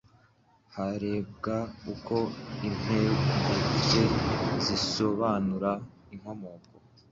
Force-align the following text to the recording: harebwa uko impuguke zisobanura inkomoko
harebwa 0.75 1.57
uko 1.93 2.15
impuguke 2.67 3.53
zisobanura 4.65 5.71
inkomoko 6.13 6.73